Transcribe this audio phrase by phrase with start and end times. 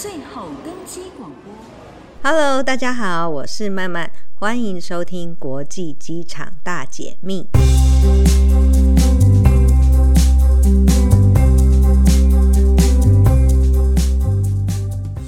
[0.00, 1.52] 最后登机广播。
[2.22, 7.48] Hello，大家好，我是曼曼，欢迎收听国际机场大解密。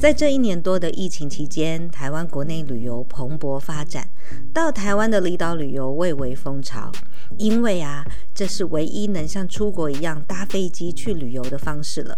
[0.01, 4.09] 在这一年多的疫情期间，台湾国内旅游蓬勃发展，
[4.55, 6.93] 到台湾的离岛旅游蔚为风潮。
[7.39, 12.17] 因为啊，这是唯一能像出国一样搭飞机去旅游的方式了。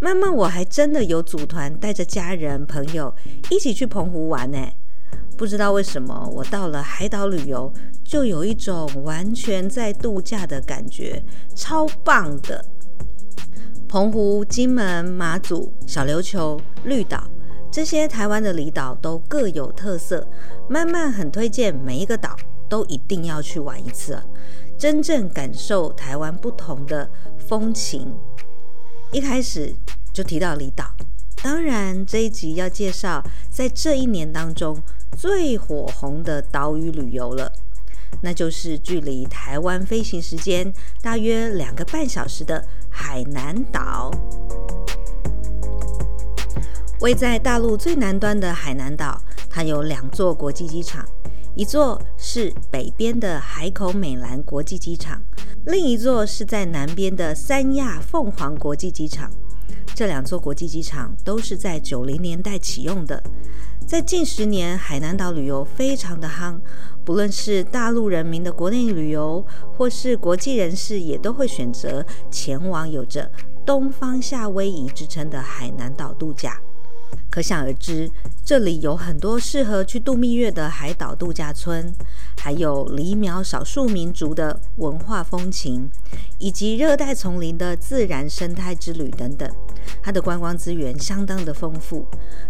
[0.00, 3.14] 慢慢，我还真的有组团，带着家人朋友
[3.50, 4.58] 一起去澎湖玩呢。
[5.36, 7.72] 不知道为什么，我到了海岛旅游，
[8.04, 11.22] 就有一种完全在度假的感觉，
[11.54, 12.64] 超棒的。
[13.88, 17.24] 澎湖、金门、马祖、小琉球、绿岛，
[17.70, 20.26] 这些台湾的离岛都各有特色。
[20.68, 22.36] 慢慢很推荐每一个岛。
[22.66, 24.18] 都一定要去玩一次，
[24.76, 28.12] 真正感受台湾不同的风情。
[29.14, 29.72] 一开始
[30.12, 30.84] 就提到离岛，
[31.40, 34.76] 当然这一集要介绍在这一年当中
[35.16, 37.52] 最火红的岛屿旅游了，
[38.22, 44.10] 那就是距离台湾飞行时间大约两个半小时的海南岛。
[47.00, 51.06] 位在大陆最南端的海南岛，它有两座国际机场。
[51.56, 55.22] 一座是北边的海口美兰国际机场，
[55.66, 59.30] 另一座是在南边的三亚凤凰国际机场。
[59.94, 63.22] 这两座国际机场都是在九零年代启用的。
[63.86, 66.58] 在近十年，海南岛旅游非常的夯，
[67.04, 69.46] 不论是大陆人民的国内旅游，
[69.76, 73.30] 或是国际人士，也都会选择前往有着
[73.64, 76.60] “东方夏威夷”之称的海南岛度假。
[77.30, 78.10] 可想而知，
[78.44, 81.92] 这里有很多适合去度蜜月的海岛度假村，
[82.38, 85.90] 还有黎苗少数民族的文化风情，
[86.38, 89.50] 以及热带丛林的自然生态之旅等等。
[90.02, 92.06] 它的观光资源相当的丰富，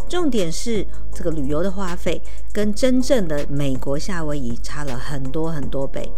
[0.09, 2.21] 重点是这个旅游的花费
[2.53, 6.13] 跟真正的美国夏威夷差了很多很多倍。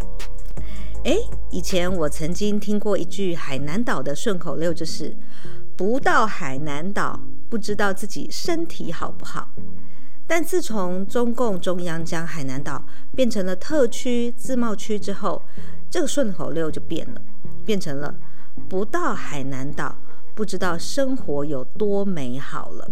[1.05, 1.19] 诶，
[1.53, 5.17] 以前我曾经听过一句海南岛的顺口溜，就是
[5.77, 9.49] 不到海南岛，不知道自己身体好不好，
[10.27, 12.85] 但自从中共中央将海南岛
[13.15, 15.43] 变成了特区自贸区之后，
[15.89, 17.21] 这个顺口溜就变了，
[17.65, 18.15] 变成了
[18.69, 19.97] 不到海南岛
[20.35, 22.91] 不知道生活有多美好了。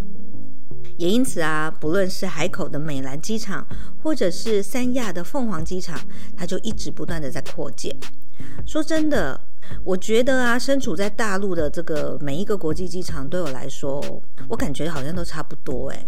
[0.97, 3.66] 也因此啊，不论是海口的美兰机场，
[4.03, 5.98] 或者是三亚的凤凰机场，
[6.37, 7.97] 它就一直不断的在扩建。
[8.64, 9.41] 说真的。
[9.84, 14.02] 我觉得啊，身处在大陆的这个每一个国际机场，对我来说，
[14.48, 16.06] 我感觉好像都差不多诶。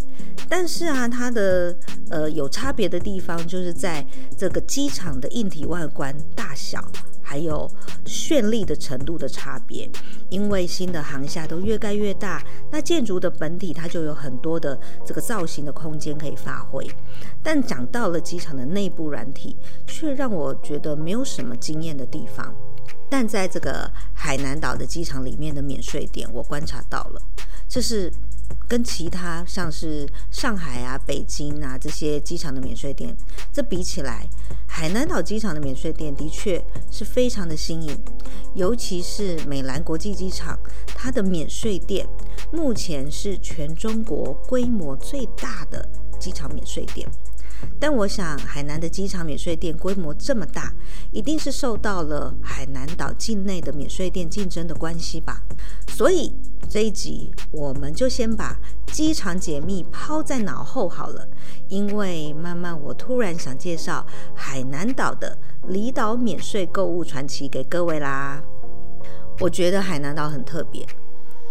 [0.48, 1.76] 但是啊，它的
[2.10, 4.06] 呃有差别的地方，就是在
[4.36, 6.82] 这个机场的硬体外观大小，
[7.22, 7.70] 还有
[8.04, 9.88] 绚丽的程度的差别。
[10.28, 12.42] 因为新的航厦都越盖越大，
[12.72, 16.84] 那建筑的本体它就有很多的这个造型的空间可以发挥。
[17.42, 19.56] 但讲到了机场的内部软体，
[19.86, 22.52] 却让我觉得没有什么惊艳的地方。
[23.08, 27.22] 但在这个海南岛的机场里面的免税店，我观察到了，
[27.68, 28.12] 这是
[28.68, 33.16] 跟其他像是上海啊、北京啊这些机场的免税店，
[33.52, 34.28] 这比起来，
[34.66, 37.96] 海南岛机场的免税店的确是非常的新颖，
[38.54, 42.06] 尤其是美兰国际机场，它的免税店
[42.52, 45.88] 目前是全中国规模最大的
[46.18, 47.08] 机场免税店。
[47.78, 50.72] 但我想，海南的机场免税店规模这么大，
[51.12, 55.42] 一定是受到了海南岛境内的免税店竞争的关系吧。
[55.88, 56.32] 所以
[56.68, 58.58] 这一集我们就先把
[58.92, 61.28] 机场解密抛在脑后好了，
[61.68, 65.38] 因为慢慢我突然想介绍海南岛的
[65.68, 68.42] 离岛免税购物传奇给各位啦。
[69.40, 70.86] 我觉得海南岛很特别，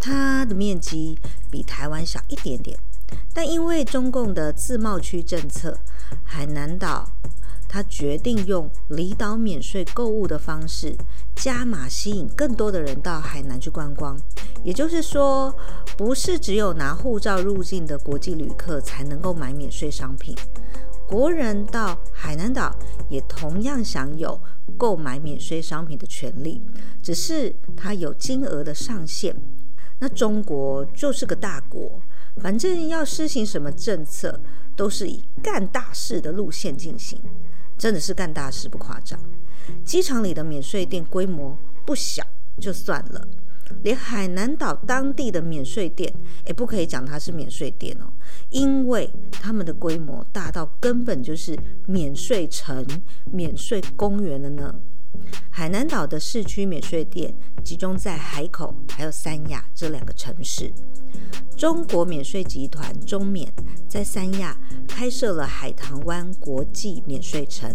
[0.01, 1.17] 它的面积
[1.51, 2.77] 比台湾小一点点。
[3.33, 5.77] 但因为中共的自贸区政策，
[6.23, 7.11] 海南岛
[7.67, 10.95] 它决定用离岛免税购物的方式
[11.35, 14.17] 加码，吸引更多的人到海南去观光。
[14.63, 15.53] 也就是说，
[15.97, 20.35] 不是只有拿护照入境的国际旅客才能够买免税商品，
[21.07, 22.73] 国人到海南岛
[23.09, 24.41] 也同样享有
[24.77, 26.61] 购买免税商品的权利，
[27.03, 29.35] 只是它有金额的上限。
[29.99, 32.01] 那中国就是个大国。
[32.41, 34.39] 反正要施行什么政策，
[34.75, 37.19] 都是以干大事的路线进行，
[37.77, 39.19] 真的是干大事不夸张。
[39.83, 42.23] 机场里的免税店规模不小
[42.59, 43.27] 就算了，
[43.83, 46.13] 连海南岛当地的免税店
[46.45, 48.13] 也不可以讲它是免税店哦，
[48.49, 51.57] 因为他们的规模大到根本就是
[51.87, 52.85] 免税城、
[53.31, 54.75] 免税公园了呢。
[55.49, 57.33] 海南岛的市区免税店
[57.63, 60.71] 集中在海口还有三亚这两个城市。
[61.55, 63.51] 中国免税集团中免
[63.87, 67.69] 在三亚开设了海棠湾国际免税城。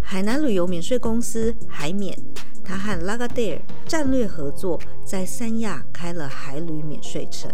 [0.00, 2.16] 海南旅游免税公司海免，
[2.64, 7.50] 它和 l a g a d e r 战略合作，在三亚开了海旅免税城。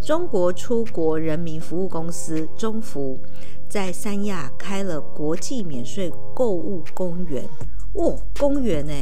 [0.00, 3.18] 中国出国人民服务公司中服，
[3.68, 7.44] 在三亚开了国际免税购物公园。
[7.94, 8.92] 哦，公园呢？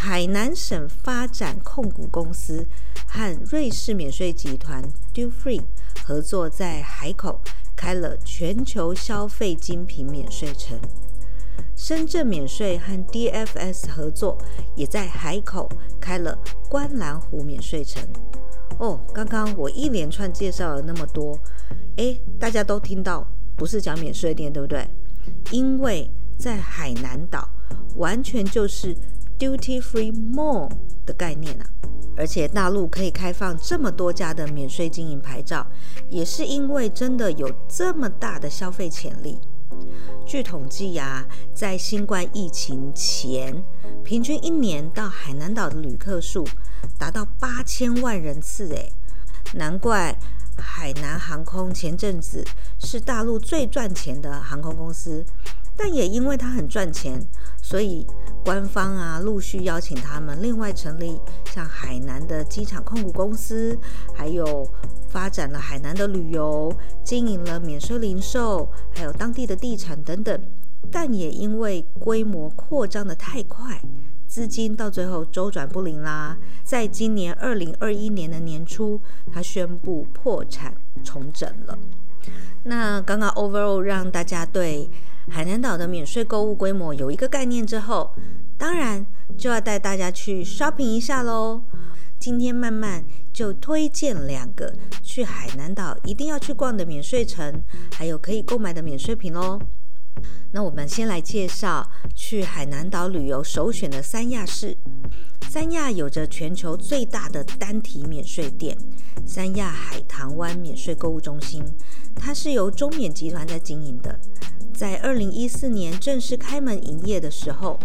[0.00, 2.64] 海南省发展控股公司
[3.08, 4.80] 和瑞士免税集团
[5.12, 5.60] Dufry
[6.04, 7.40] 合作，在海口
[7.74, 10.78] 开了全球消费精品免税城。
[11.74, 14.38] 深圳免税和 DFS 合作，
[14.76, 15.68] 也在海口
[16.00, 16.38] 开了
[16.70, 18.00] 观澜湖免税城。
[18.78, 21.36] 哦，刚刚我一连串介绍了那么多，
[21.96, 24.88] 诶，大家都听到，不是讲免税店，对不对？
[25.50, 26.08] 因为
[26.38, 27.48] 在海南岛，
[27.96, 28.96] 完全就是
[29.38, 30.70] duty free mall
[31.06, 31.66] 的概念啊。
[32.16, 35.64] 而且大陆可以开放这么多家的免税经营牌照，
[36.10, 39.38] 也是因为真的有这么大的消费潜力。
[40.26, 41.24] 据统计呀，
[41.54, 43.62] 在新冠疫情前，
[44.02, 46.44] 平均一年到海南岛的旅客数
[46.98, 48.92] 达到八千万人次，诶，
[49.54, 50.18] 难怪
[50.56, 52.44] 海南航空前阵子
[52.80, 55.24] 是大陆最赚钱的航空公司。
[55.76, 57.24] 但也因为它很赚钱，
[57.62, 58.04] 所以
[58.48, 61.20] 官方啊陆续邀请他们另外成立
[61.52, 63.78] 像海南的机场控股公司，
[64.16, 64.66] 还有
[65.06, 66.74] 发展了海南的旅游，
[67.04, 70.40] 经营了免税零售，还有当地的地产等等。
[70.90, 73.78] 但也因为规模扩张得太快，
[74.26, 76.34] 资金到最后周转不灵啦。
[76.64, 78.98] 在今年二零二一年的年初，
[79.30, 80.74] 他宣布破产
[81.04, 81.78] 重整了。
[82.62, 84.88] 那刚刚 overall 让大家对
[85.30, 88.14] 海南岛的免税购物规模有一个概念之后，
[88.56, 91.62] 当然就要带大家去 shopping 一下喽。
[92.18, 99.60] 今天慢慢就推荐两个去海南岛一定要去逛的免税城，还有可以购买的免税品喽。
[100.50, 104.76] 那我们先来介绍去海南岛旅游首选的三亚市。
[105.48, 108.76] 三亚有着全球最大的单体免税店——
[109.24, 111.62] 三亚海棠湾免税购物中心，
[112.16, 114.18] 它是由中免集团在经营的。
[114.78, 117.76] 在二零一四年正式开门营业的时候，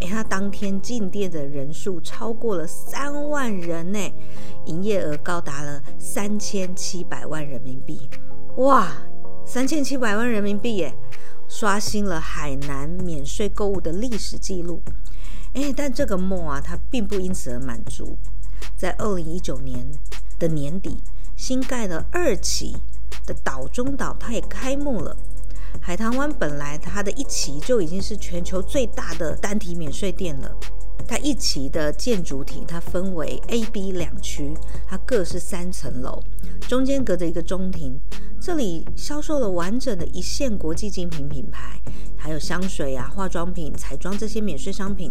[0.00, 3.98] 诶，它当天进店的人数超过了三万人呢，
[4.64, 8.08] 营业额高达了三千七百万人民币。
[8.56, 8.90] 哇，
[9.44, 10.94] 三千七百万人民币耶，
[11.50, 14.82] 刷新了海南免税购物的历史记录。
[15.52, 18.16] 诶，但这个梦啊，它并不因此而满足。
[18.74, 19.86] 在二零一九年
[20.38, 21.02] 的年底，
[21.36, 22.74] 新盖的二期
[23.26, 25.14] 的岛中岛，它也开幕了。
[25.80, 30.54] 海棠湾本来它的一期就已经是全球最大的单体免税店了。
[31.06, 34.52] 它一期的建筑体它分为 A、B 两区，
[34.86, 36.22] 它各是三层楼，
[36.68, 37.98] 中间隔着一个中庭。
[38.38, 41.80] 这里销售了完整的一线国际精品品牌，
[42.16, 45.10] 还有香水啊、化妆品、彩妆这些免税商品。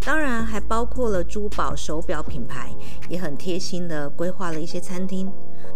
[0.00, 2.74] 当然还包括了珠宝、手表品牌，
[3.08, 5.32] 也很贴心的规划了一些餐厅。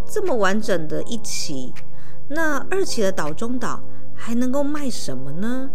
[0.06, 1.72] 这么完整的一期，
[2.28, 3.82] 那二期的岛中岛。
[4.24, 5.68] 还能够卖什么呢？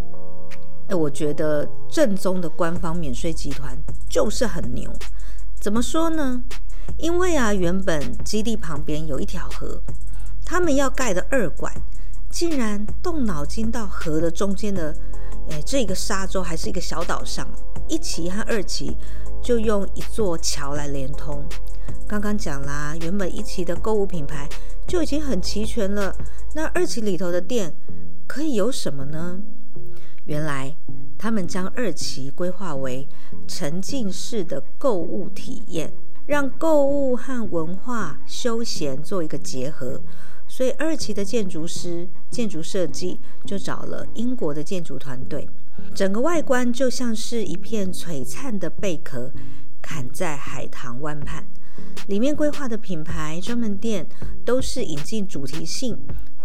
[0.87, 3.77] 哎，我觉得正宗的官方免税集团
[4.09, 4.89] 就是很牛。
[5.59, 6.41] 怎么说呢？
[6.97, 9.81] 因为啊，原本基地旁边有一条河，
[10.45, 11.73] 他们要盖的二馆，
[12.29, 14.95] 竟然动脑筋到河的中间的，
[15.49, 17.45] 哎，这个沙洲还是一个小岛上，
[17.89, 18.95] 一期和二期
[19.43, 21.43] 就用一座桥来连通。
[22.07, 24.47] 刚刚讲啦，原本一期的购物品牌
[24.87, 26.15] 就已经很齐全了，
[26.55, 27.75] 那二期里头的店。
[28.27, 29.41] 可以有什么呢？
[30.25, 30.75] 原来
[31.17, 33.07] 他们将二期规划为
[33.47, 35.93] 沉浸式的购物体验，
[36.25, 40.01] 让购物和文化休闲做一个结合。
[40.49, 45.49] 所以二期的建筑师、建筑设计就找了英国的建筑团队，
[45.95, 49.31] 整个外观就像是一片璀璨的贝壳，
[49.81, 51.45] 砍在海棠湾畔。
[52.07, 54.07] 里面规划的品牌专门店
[54.45, 55.97] 都是引进主题性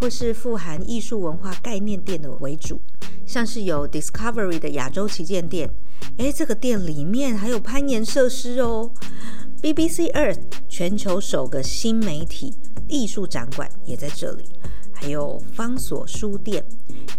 [0.02, 2.80] 或是富含艺术文化概念店的为主，
[3.24, 5.72] 像是有 Discovery 的亚洲旗舰店，
[6.16, 8.90] 诶，这个店里面还有攀岩设施哦。
[9.62, 12.52] BBC Earth 全球首个新媒体
[12.88, 14.42] 艺术展馆也在这里。
[14.92, 16.64] 还有方所书店，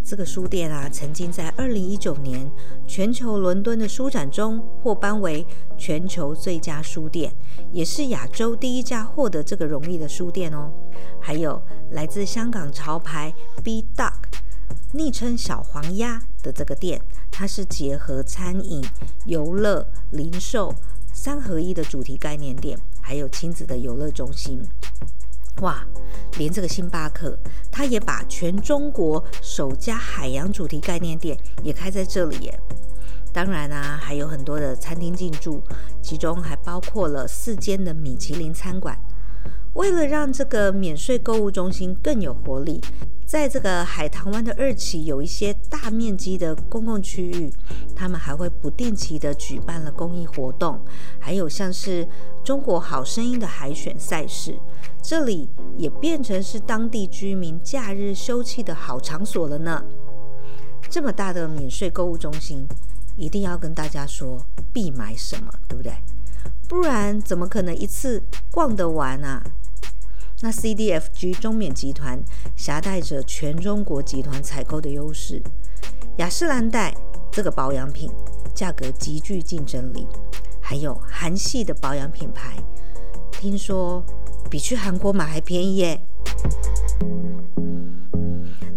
[0.04, 2.52] 这个书店啊，曾经在二零一九年
[2.86, 5.46] 全球伦敦的书展中获颁为
[5.78, 7.34] 全球最佳书店，
[7.72, 10.70] 也是亚洲第一家获得这个荣誉的书店哦。
[11.21, 13.33] 还有来自香港潮牌
[13.63, 14.13] B Duck，
[14.91, 18.83] 昵称小黄鸭，的这个店，它是结合餐饮、
[19.25, 20.73] 游乐、零售
[21.13, 24.62] 三合一的主题概念店，还有亲子的游乐中心。
[25.62, 25.85] 哇，
[26.38, 27.38] 连这个星巴克，
[27.71, 32.59] 它也把全中国首家海洋主题概念店也开在这里耶。
[33.31, 35.62] 当然啊，还有很多的餐厅进驻，
[36.01, 39.00] 其中还包括了四间的米其林餐馆。
[39.74, 42.80] 为了让这个免税购物中心更有活力，
[43.25, 47.51] 在这个海棠湾的二期有一些大面积的公共区域，
[47.96, 50.80] 他们还会不定期的举办了公益活动，
[51.20, 52.08] 还有像是
[52.44, 54.56] 中国好声音的海选赛事，
[55.01, 59.84] 这里也变成是当地居民假日休憩的好场所了呢。
[60.88, 62.68] 这么大的免税购物中心，
[63.18, 65.92] 一定要跟大家说必买什么，对不对？
[66.68, 69.42] 不然怎么可能一次逛得完啊？
[70.43, 72.21] 那 CDFG 中免集团
[72.57, 75.41] 携带着全中国集团采购的优势，
[76.17, 76.93] 雅诗兰黛
[77.31, 78.12] 这个保养品
[78.53, 80.05] 价格极具竞争力，
[80.62, 82.57] 还有韩系的保养品牌，
[83.31, 84.05] 听说
[84.51, 86.01] 比去韩国买还便宜耶。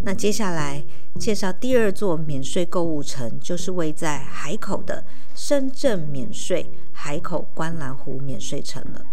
[0.05, 0.85] 那接下来
[1.19, 5.05] 介绍第二座免税购物城，就是位在海口的
[5.35, 9.05] 深圳免税海口观澜湖免税城了。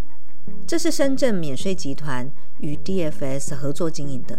[0.66, 2.30] 这是深圳免税集团
[2.60, 4.38] 与 DFS 合作经营的。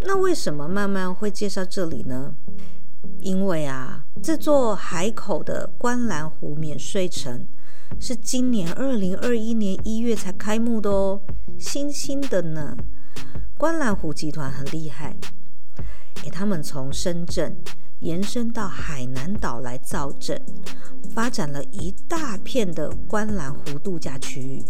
[0.00, 2.34] 那为什么慢慢会介绍这里呢？
[3.20, 7.46] 因为啊，这座海口的观澜湖免税城
[8.00, 11.20] 是今年二零二一年一月才开幕的哦，
[11.58, 12.76] 新兴的呢。
[13.56, 15.16] 观澜湖集团很厉害，
[16.24, 17.56] 诶，他们从深圳
[18.02, 20.40] 延伸到海南岛来造镇，
[21.14, 24.62] 发展了一大片的观澜湖度假区域。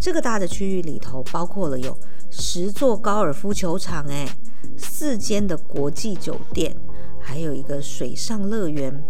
[0.00, 1.98] 这个大的区域里头，包括了有
[2.30, 4.28] 十座高尔夫球场，哎，
[4.76, 6.74] 四间的国际酒店，
[7.20, 9.04] 还有一个水上乐园，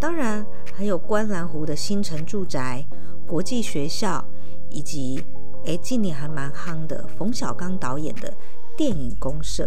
[0.00, 2.84] 当然还有观澜湖的新城住宅、
[3.26, 4.24] 国际学校，
[4.70, 5.24] 以及
[5.66, 8.32] 哎，近年还蛮夯的冯小刚导演的
[8.76, 9.64] 电影公社。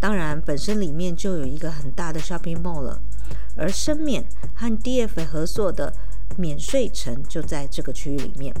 [0.00, 3.00] 当然，本身里面就有一个很大的 shopping mall 了，
[3.56, 4.24] 而深免
[4.54, 5.92] 和 DF 合作的
[6.36, 8.54] 免税城就在这个区域里面。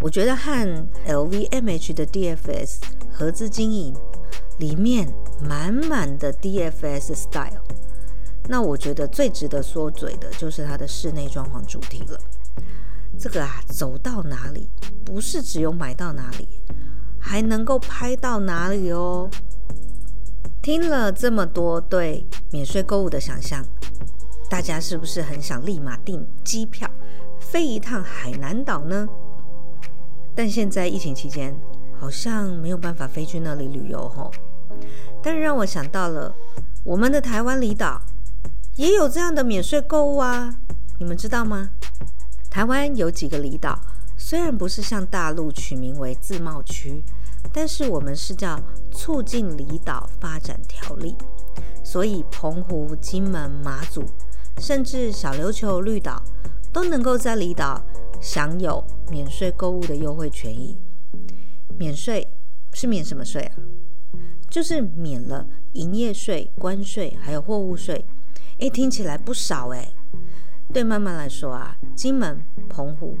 [0.00, 2.78] 我觉得和 LVMH 的 DFS
[3.12, 3.94] 合资经营，
[4.58, 7.62] 里面满满的 DFS style。
[8.48, 12.18] 那我觉得最值得说嘴的就是它的室内装潢主题了。
[13.18, 14.70] 这个啊，走到哪里
[15.04, 16.48] 不是只有买到哪里，
[17.18, 19.28] 还能够拍到哪里哦。
[20.68, 23.64] 听了这么多对免税购物的想象，
[24.50, 26.86] 大家是不是很想立马订机票
[27.40, 29.08] 飞一趟海南岛呢？
[30.34, 31.58] 但现在疫情期间，
[31.98, 34.30] 好像没有办法飞去那里旅游吼。
[35.22, 36.34] 但是让我想到了
[36.84, 38.02] 我们的台湾离岛，
[38.74, 40.54] 也有这样的免税购物啊，
[40.98, 41.70] 你们知道吗？
[42.50, 43.80] 台湾有几个离岛，
[44.18, 47.02] 虽然不是像大陆取名为自贸区，
[47.52, 48.60] 但是我们是叫
[48.92, 51.16] 促进离岛发展条例，
[51.84, 54.04] 所以澎湖、金门、马祖，
[54.58, 56.22] 甚至小琉球、绿岛，
[56.72, 57.82] 都能够在离岛。
[58.20, 60.76] 享有免税购物的优惠权益，
[61.78, 62.26] 免税
[62.72, 63.54] 是免什么税啊？
[64.50, 68.04] 就是免了营业税、关税还有货物税。
[68.58, 69.94] 诶，听起来不少诶。
[70.72, 73.16] 对慢慢来说啊，金门、澎湖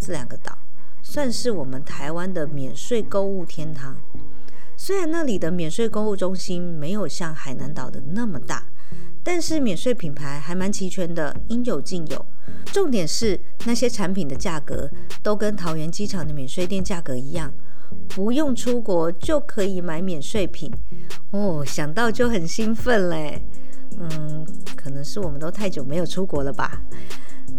[0.00, 0.58] 这两个岛
[1.12, 3.96] 算是我们台湾的免税购物天堂。
[4.76, 8.62] 虽然那里的免税购物中心没有像海南岛的那么大。
[9.24, 12.26] 但是免税品牌还蛮齐全的，应有尽有。
[12.66, 14.88] 重点是那些产品的价格
[15.20, 17.52] 都跟桃园机场的免税店价格一样，
[18.08, 20.72] 不用出国就可以买免税品
[21.32, 23.42] 哦，想到就很兴奋嘞。
[23.98, 26.80] 嗯，可能是我们都太久没有出国了吧。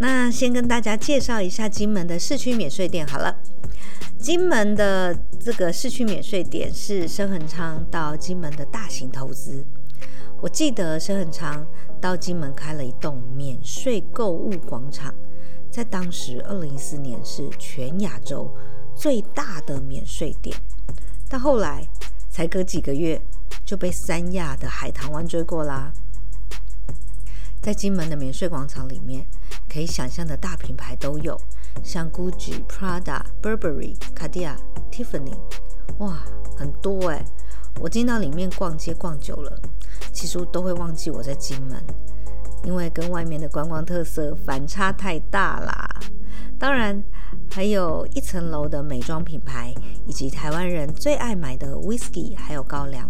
[0.01, 3.37] 那先跟大家介绍一下金门的市区免税店好了。
[4.17, 9.63] 金门的这个市区免税店是申恒昌到金门的大型投资。
[10.41, 11.67] 我记得申恒昌
[12.01, 15.13] 到金门开了一栋免税购物广场，
[15.69, 18.51] 在当时二零一四年是全亚洲
[18.95, 20.57] 最大的免税店，
[21.29, 21.87] 但后来
[22.27, 23.21] 才隔几个月
[23.63, 25.93] 就被三亚的海棠湾追过啦。
[27.61, 29.27] 在金门的免税广场里面，
[29.69, 31.39] 可以想象的大品牌都有，
[31.83, 34.55] 像 Gucci、Prada、Burberry、Cartier、
[34.91, 35.37] Tiffany，
[35.99, 36.23] 哇，
[36.57, 37.25] 很多哎！
[37.79, 39.59] 我进到里面逛街逛久了。
[40.13, 41.81] 其实都会忘记我在金门，
[42.65, 45.99] 因为跟外面的观光特色反差太大啦。
[46.59, 47.01] 当然，
[47.49, 49.73] 还有一层楼的美妆品牌，
[50.05, 53.09] 以及台湾人最爱买的 whisky，还有高粱。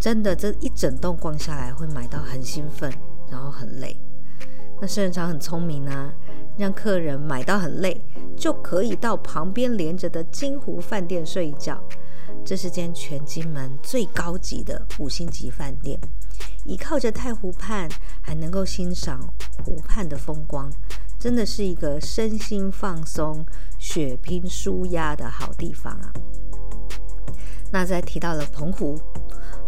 [0.00, 2.92] 真的，这一整栋逛下来会买到很兴奋。
[3.30, 3.96] 然后很累。
[4.80, 6.12] 那生人长很聪明啊，
[6.56, 8.00] 让客人买到很累，
[8.36, 11.82] 就可以到旁边连着的金湖饭店睡一觉。
[12.44, 16.00] 这是间全金门最高级的五星级饭店，
[16.64, 17.88] 依靠着太湖畔，
[18.22, 19.20] 还能够欣赏
[19.64, 20.70] 湖畔的风光，
[21.18, 23.44] 真的是一个身心放松、
[23.78, 26.12] 血拼舒压的好地方啊。
[27.72, 28.98] 那再提到了澎湖，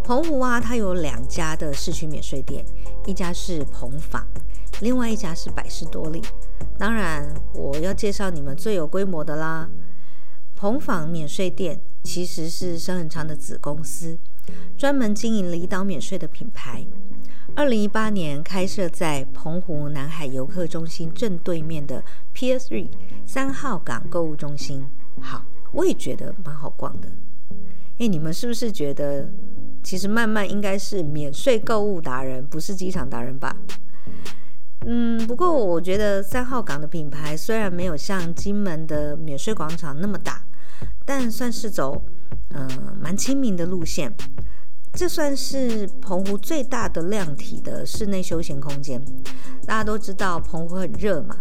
[0.03, 2.65] 澎湖啊，它有两家的市区免税店，
[3.05, 4.27] 一家是澎坊，
[4.81, 6.21] 另外一家是百事多利。
[6.77, 9.69] 当然，我要介绍你们最有规模的啦。
[10.57, 14.17] 澎坊免税店其实是升恒昌的子公司，
[14.77, 16.85] 专门经营离岛免税的品牌。
[17.55, 22.03] 二零一八年开设在澎湖南海游客中心正对面的
[22.35, 22.87] Pier 3
[23.25, 24.85] 三号港购物中心。
[25.21, 27.09] 好，我也觉得蛮好逛的。
[27.99, 29.29] 哎，你们是不是觉得，
[29.83, 33.55] 其实慢慢应该是免税购物达人，不是机场达人吧？
[34.85, 40.41] 嗯，不过我觉得三号港的品牌虽然没有像金门的免税广场那么大，
[41.05, 42.01] 但算是走
[42.49, 42.67] 嗯
[43.01, 44.13] 蛮亲民的路线。
[44.93, 49.03] 这算是澎湖最大的量体的室内休闲空间。
[49.65, 51.37] 大家都知道澎湖很热嘛，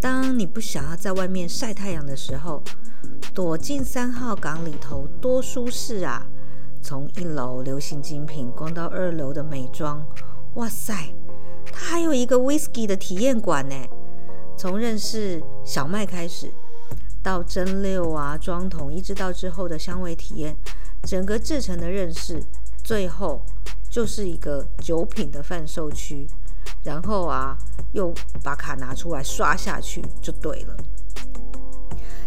[0.00, 2.62] 当你不想要在外面晒太阳的时候，
[3.32, 6.26] 躲进三号港里头多舒适啊！
[6.90, 10.04] 从一楼流行精品逛到二楼的美妆，
[10.54, 10.92] 哇塞，
[11.72, 13.76] 它还有一个 whisky 的体验馆呢。
[14.58, 16.50] 从认识小麦开始，
[17.22, 20.56] 到蒸馏啊、装桶，一直到之后的香味体验，
[21.04, 22.42] 整个制程的认识，
[22.82, 23.40] 最后
[23.88, 26.26] 就是一个酒品的贩售区。
[26.82, 27.56] 然后啊，
[27.92, 30.76] 又把卡拿出来刷下去就对了。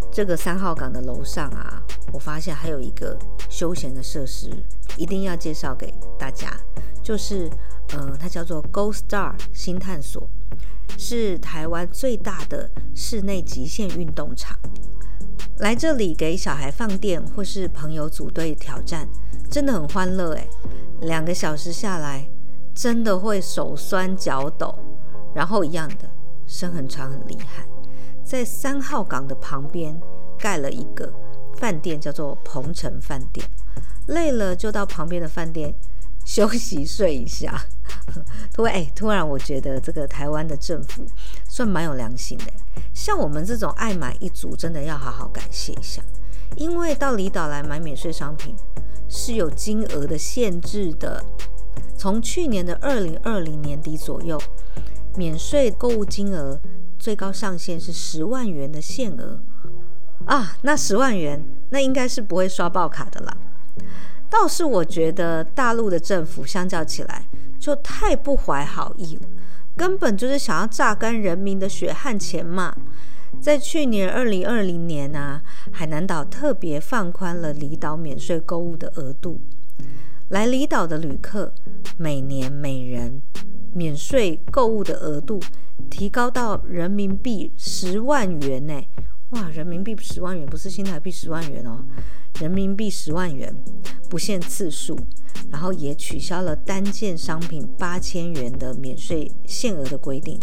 [0.10, 3.17] 这个三号港的楼上啊，我发现还有一个
[3.50, 4.50] 休闲的设施，
[4.98, 6.51] 一定要介绍给大家，
[7.01, 7.50] 就是，
[7.93, 10.27] 呃，它叫做 Go Star 星探索，
[10.98, 14.57] 是台湾最大的室内极限运动场。
[15.57, 19.07] 来这里给小孩放电或是朋友组队挑战，
[19.50, 20.50] 真的很欢乐诶。
[21.01, 22.27] 两个小时下来，
[22.74, 24.74] 真的会手酸脚抖，
[25.35, 26.09] 然后一样的，
[26.48, 27.66] 升恒昌很厉害。
[28.24, 30.00] 在三号港的旁边
[30.39, 31.13] 盖了一个
[31.57, 33.48] 饭店，叫做鹏城饭店。
[34.07, 35.74] 累了就到旁边的饭店
[36.25, 37.66] 休息睡一下。
[38.53, 41.05] 突然，哎，突然我觉得这个台湾的政府
[41.48, 42.46] 算蛮有良心的。
[42.94, 46.01] 像我们这种爱买一族，真的要好好感谢一下。
[46.55, 48.55] 因为到离岛来买免税商品
[49.09, 51.24] 是有金额的限制的。
[51.98, 54.42] 从去年的二零二零年底左右，
[55.16, 56.59] 免税购物金额。
[57.00, 59.37] 最高上限是十万元的限额
[60.25, 63.38] 啊，那十万元那应该是不会刷爆卡的啦。
[64.29, 67.27] 倒是我觉得大陆的政府相较起来
[67.59, 69.22] 就太不怀好意了，
[69.75, 72.75] 根本就是想要榨干人民的血汗钱嘛。
[73.42, 79.42] 在去年二零二零年啊，海南岛特别放宽了离岛免税购物的额度，
[80.29, 81.53] 来离岛的旅客
[81.98, 83.22] 每年每人
[83.74, 85.40] 免税购物的额度。
[85.90, 88.81] 提高到人民币十万元呢！
[89.33, 91.83] 哇，人民币十万元不是新台币十万元哦，
[92.39, 93.53] 人民币十万元，
[94.09, 94.96] 不限次数，
[95.51, 100.39] 然后也取消了单件商品八千元的免税限额的规定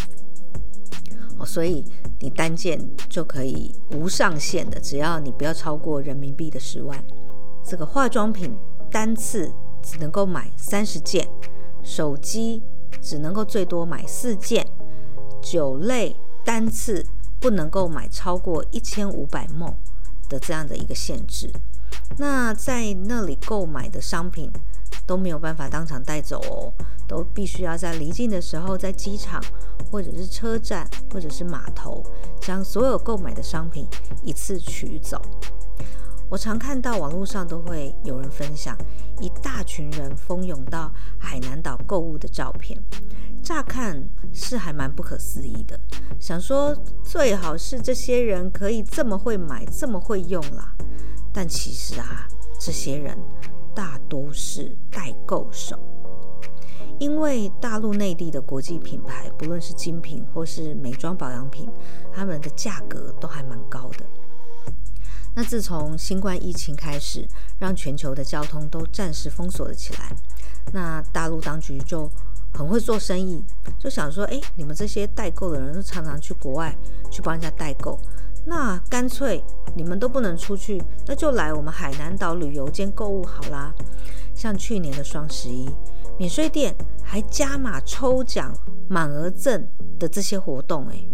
[1.39, 1.85] 哦，所以
[2.19, 7.03] 你单件就可以无上限的，只要你不要超过人民币的十万。
[7.65, 8.53] 这个化妆品
[8.91, 11.29] 单次只能够买三十件，
[11.85, 12.61] 手机
[13.01, 14.67] 只能够最多买四件。
[15.41, 17.07] 酒类单次
[17.41, 19.75] 不能够买超过一千五百 ml
[20.29, 21.51] 的这样的一个限制，
[22.19, 24.51] 那在那里购买的商品
[25.07, 26.73] 都没有办法当场带走哦，
[27.09, 29.43] 都必须要在离境的时候，在机场
[29.91, 32.05] 或者是车站或者是码头，
[32.41, 33.87] 将所有购买的商品
[34.23, 35.21] 一次取走。
[36.29, 38.79] 我常看到网络上都会有人分享
[39.21, 42.81] 一大群人蜂拥到海南岛购物的照片。
[43.43, 45.79] 乍看是还蛮不可思议的，
[46.19, 50.75] 想说最好是这些人可以这么会买，这么会用啦。
[51.33, 52.27] 但其实啊，
[52.61, 53.17] 这些人
[53.75, 55.79] 大多是代购手，
[56.99, 61.69] 因为大陆内地的国际品牌，不论是精品或是美妆保养品，
[62.13, 64.05] 他们的价格都还蛮高的。
[65.35, 67.27] 那自从新冠疫情开始，
[67.59, 70.13] 让全球的交通都暂时封锁了起来，
[70.73, 72.11] 那大陆当局就
[72.53, 73.45] 很会做生意，
[73.79, 76.77] 就想说，哎，你们这些代购的人都常常去国外
[77.11, 77.99] 去帮人家代购，
[78.45, 79.43] 那干脆
[79.75, 83.73] 你们都不能出去，那就来我们海南岛旅游兼购物好啦。
[84.35, 85.69] 像去年的双十一，
[86.19, 88.55] 免税店还加码抽奖、
[88.89, 89.67] 满额赠
[89.99, 91.11] 的这些活动，诶，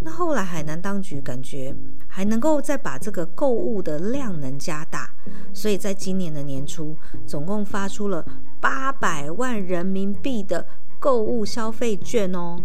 [0.00, 1.74] 那后来海南当局感觉
[2.08, 5.08] 还能够再把这个购物的量能加大，
[5.52, 8.24] 所以在今年的年初，总共发出了
[8.64, 10.66] 八百万人民币的
[10.98, 12.56] 购物消费券哦。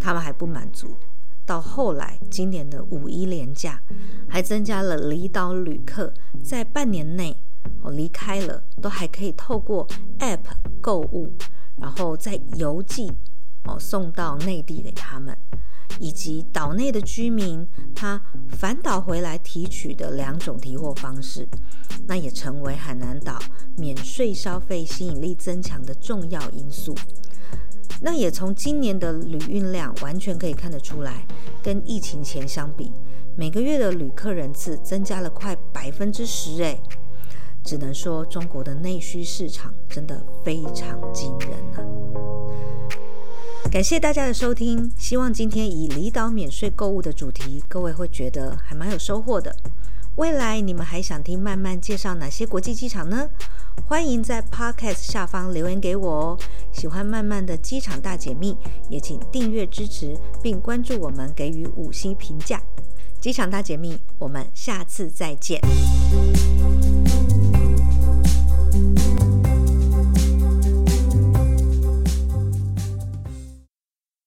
[0.00, 0.96] 他们还不满足，
[1.46, 3.80] 到后来今年的五一连假，
[4.28, 7.36] 还增加了离岛旅客在半年内
[7.82, 9.86] 哦离开了，都还可以透过
[10.18, 10.40] App
[10.80, 11.32] 购物，
[11.76, 13.12] 然后再邮寄
[13.64, 15.36] 哦送到内地给他们，
[15.98, 21.48] 以及岛内的居民他返岛回来提取的两种提货方式，
[22.06, 23.38] 那也成为海南岛
[23.76, 26.94] 免税消费吸引力增强的重要因素。
[28.00, 31.24] 那也从今年的旅运量完全可以看得出来，
[31.62, 32.90] 跟疫情前相比，
[33.36, 36.82] 每个月的旅客人次增加了快百分之十，诶，
[37.62, 41.78] 只能说中国的内需市场真的非常惊人啊！
[43.70, 49.54] 感谢大家的收听，希望今天以离岛免税购物的主题，各位会觉得还蛮有收获的。
[50.16, 53.30] 未来你们还想听曼曼介绍哪些国际机场呢？
[53.86, 56.38] 欢迎在 Podcast 下方留言给我哦。
[56.70, 58.54] 喜欢曼曼的机场大解密，
[58.90, 62.60] 也请订阅支持并关注我们，给予五星评价。
[63.20, 65.60] 机场大解密，我们下次再见。